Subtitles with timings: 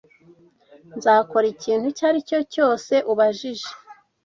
[0.97, 3.69] Nzakora ikintu icyo ari cyo cyose ubajije.